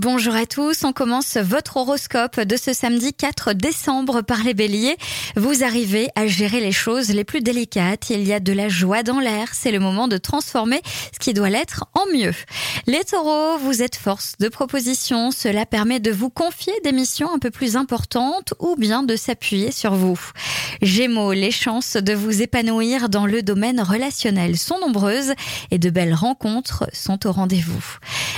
[0.00, 4.96] Bonjour à tous, on commence votre horoscope de ce samedi 4 décembre par les béliers.
[5.36, 9.02] Vous arrivez à gérer les choses les plus délicates, il y a de la joie
[9.02, 10.80] dans l'air, c'est le moment de transformer
[11.12, 12.32] ce qui doit l'être en mieux.
[12.86, 17.38] Les taureaux, vous êtes force de proposition, cela permet de vous confier des missions un
[17.38, 20.18] peu plus importantes ou bien de s'appuyer sur vous.
[20.80, 25.34] Gémeaux, les chances de vous épanouir dans le domaine relationnel sont nombreuses
[25.70, 27.84] et de belles rencontres sont au rendez-vous.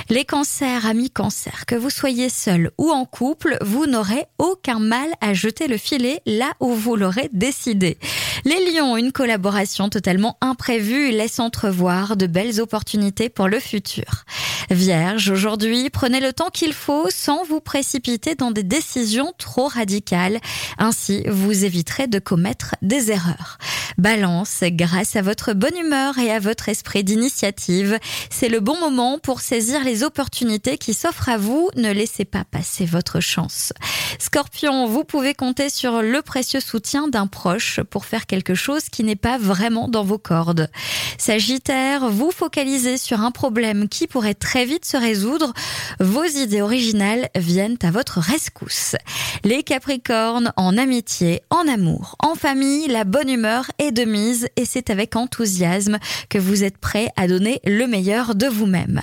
[0.09, 5.09] Les cancers, amis cancers, que vous soyez seul ou en couple, vous n'aurez aucun mal
[5.21, 7.97] à jeter le filet là où vous l'aurez décidé.
[8.45, 14.25] Les lions, une collaboration totalement imprévue laisse entrevoir de belles opportunités pour le futur.
[14.69, 20.39] Vierge, aujourd'hui, prenez le temps qu'il faut sans vous précipiter dans des décisions trop radicales.
[20.77, 23.57] Ainsi, vous éviterez de commettre des erreurs.
[23.97, 29.19] Balance, grâce à votre bonne humeur et à votre esprit d'initiative, c'est le bon moment
[29.19, 31.69] pour saisir les opportunités qui s'offrent à vous.
[31.75, 33.73] Ne laissez pas passer votre chance.
[34.19, 39.03] Scorpion, vous pouvez compter sur le précieux soutien d'un proche pour faire quelque chose qui
[39.03, 40.69] n'est pas vraiment dans vos cordes.
[41.17, 45.53] Sagittaire, vous focalisez sur un problème qui pourrait très vite se résoudre.
[45.99, 48.95] Vos idées originales viennent à votre rescousse.
[49.43, 54.89] Les Capricornes, en amitié, en amour, en famille, la bonne humeur de mise et c'est
[54.89, 59.01] avec enthousiasme que vous êtes prêt à donner le meilleur de vous-même.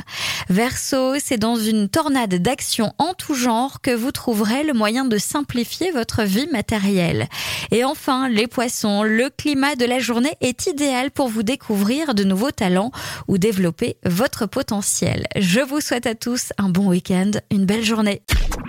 [0.49, 5.19] Verseau, c'est dans une tornade d'action en tout genre que vous trouverez le moyen de
[5.19, 7.29] simplifier votre vie matérielle.
[7.71, 12.25] Et enfin, les poissons, le climat de la journée est idéal pour vous découvrir de
[12.25, 12.91] nouveaux talents
[13.29, 15.27] ou développer votre potentiel.
[15.37, 18.23] Je vous souhaite à tous un bon week-end, une belle journée.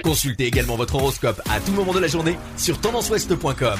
[0.04, 3.80] Consultez également votre horoscope à tout moment de la journée sur tendanceouest.com.